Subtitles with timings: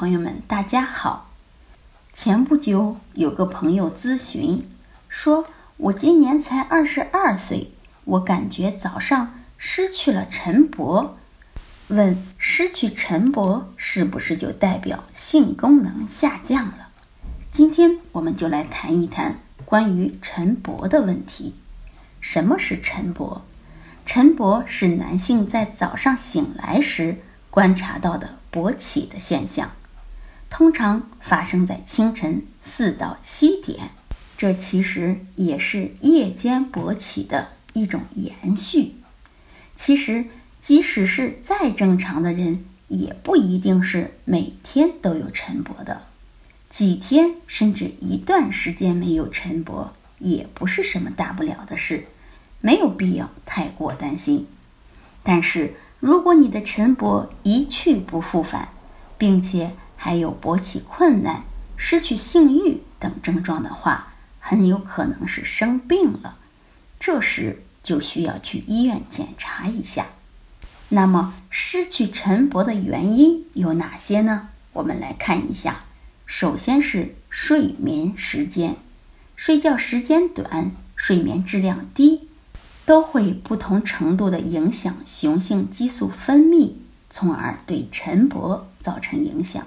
[0.00, 1.28] 朋友们，大家好。
[2.14, 4.66] 前不久有个朋友咨询
[5.10, 5.44] 说，
[5.76, 7.72] 我今年才二十二岁，
[8.06, 11.10] 我感觉早上失去了晨勃。
[11.88, 16.88] 问失去晨勃是不是就代表性功能下降了？
[17.52, 21.56] 今天我们就来谈一谈关于晨勃的问题。
[22.22, 23.42] 什么是晨勃？
[24.06, 27.18] 晨勃是男性在早上醒来时
[27.50, 29.72] 观察到的勃起的现象，
[30.50, 33.90] 通常发生在清晨四到七点。
[34.36, 38.96] 这其实也是夜间勃起的一种延续。
[39.76, 40.26] 其实，
[40.60, 46.02] 即使是再正常的人，也不一定是每天都有晨勃的。
[46.68, 49.88] 几天甚至一段时间没有晨勃，
[50.18, 52.06] 也不是什么大不了的事。
[52.62, 54.46] 没有必要太过担心，
[55.22, 58.68] 但是如果你的晨勃一去不复返，
[59.16, 61.44] 并且还有勃起困难、
[61.76, 66.38] 失去性欲等症状的话，很有可能是生病了。
[66.98, 70.06] 这时就需要去医院检查一下。
[70.88, 74.48] 那么，失去晨勃的原因有哪些呢？
[74.72, 75.84] 我们来看一下。
[76.24, 78.76] 首先是睡眠时间，
[79.36, 82.26] 睡觉时间短，睡眠质量低。
[82.86, 86.72] 都会不同程度的影响雄性激素分泌，
[87.10, 89.66] 从而对晨勃造成影响。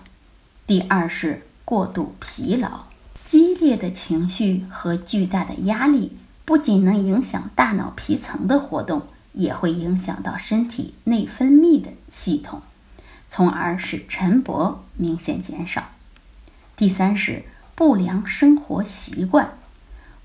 [0.65, 2.85] 第二是过度疲劳，
[3.25, 9.03] 激烈的情绪和巨大的压力不仅能影响大脑皮层的活动，
[9.33, 12.61] 也会影响到身体内分泌的系统，
[13.29, 15.89] 从而使晨勃明显减少。
[16.75, 17.43] 第三是
[17.75, 19.57] 不良生活习惯，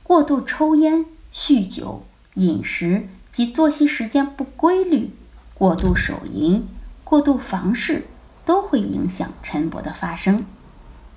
[0.02, 2.04] 过度抽烟、酗酒。
[2.34, 5.10] 饮食及作息时间不规律、
[5.54, 6.68] 过度手淫、
[7.02, 8.06] 过度房事，
[8.48, 10.46] 都会影响晨勃的发生。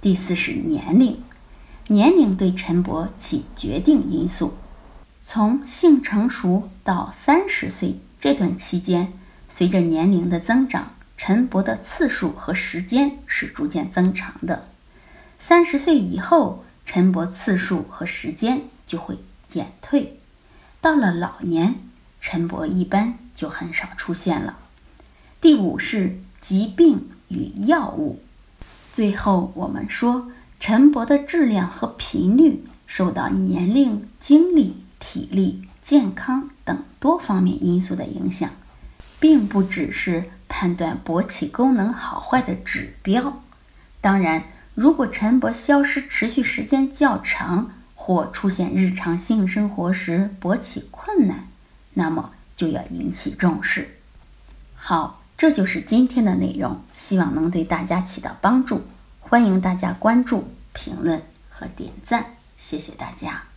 [0.01, 1.23] 第四是年龄，
[1.87, 4.55] 年龄对晨勃起决定因素。
[5.21, 9.13] 从性成熟到三十岁这段期间，
[9.47, 14.67] 随着年龄的增长，晨勃的次数和时间是逐渐增长的。
[15.39, 19.17] 三十岁以后，晨勃次数和时间就会
[19.47, 20.19] 减退。
[20.81, 21.75] 到了老年，
[22.19, 24.57] 晨勃一般就很少出现了。
[25.39, 28.21] 第五是疾病与药物。
[28.93, 38.49] 最后我们说，晨勃的质量和频率受到年龄、精力、体力、健康等多方面因素的影响，
[39.19, 43.41] 并不只是判断勃起功能好坏的指标。
[44.01, 44.43] 当然，
[44.75, 51.47] 如果晨勃消失持续时间较长，或出现日常性生活时勃起困难，
[51.93, 53.87] 那么就要引起重视。
[54.75, 58.83] 好，这就是今天的内容，希望能对大家起到帮助。
[59.19, 61.19] 欢迎大家关注、评论
[61.49, 63.50] 和点赞，谢谢大家。